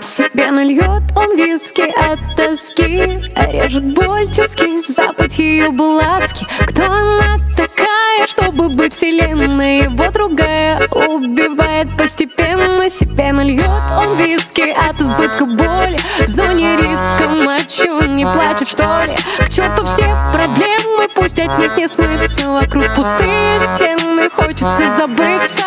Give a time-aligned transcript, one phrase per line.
[0.00, 3.20] Себе нальет он виски от тоски
[3.52, 6.46] Режет боль тиски, запах ее бласки.
[6.66, 9.82] Кто она такая, чтобы быть вселенной?
[9.82, 12.88] Его другая убивает постепенно.
[12.88, 13.68] Себе нальет
[13.98, 15.98] он виски от избытка боли.
[16.26, 19.05] В зоне риска мочу не плачет, что ли
[19.38, 22.50] к черту все проблемы, пусть от них не смыться.
[22.50, 25.62] Вокруг пустые стены, хочется забыться.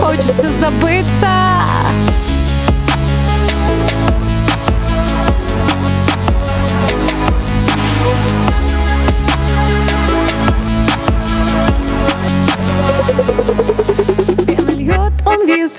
[0.00, 1.35] Хочется забыться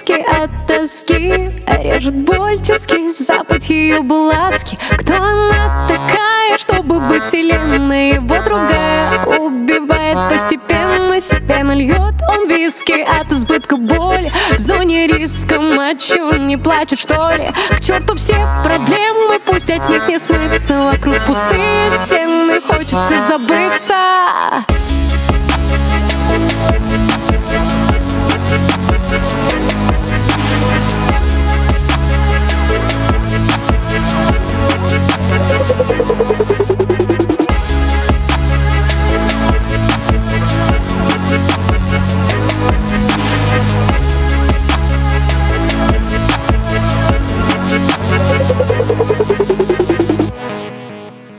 [0.07, 1.49] виски от тоски
[1.83, 4.77] Режет боль тиски, запах ее бласки.
[4.97, 8.15] Кто она такая, чтобы быть вселенной?
[8.15, 14.31] Его другая убивает постепенно Себе нальет он виски от избытка боли.
[14.57, 17.49] В зоне риска мочу, не плачет что ли?
[17.69, 20.91] К черту все проблемы, пусть от них не смыться.
[20.91, 23.95] Вокруг пустые стены, хочется забыться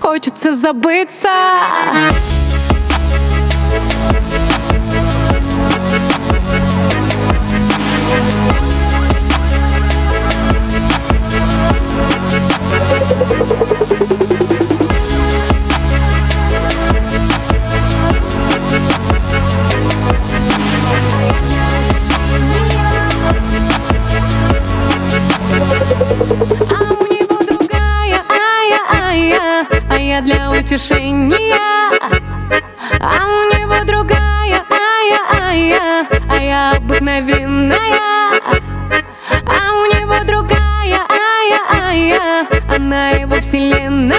[0.00, 1.28] хочется забыться
[30.20, 31.36] для утешения.
[33.00, 37.78] А у него другая, а я, а я, а я обыкновенная.
[39.46, 44.18] А у него другая, а я, а я, она его вселенная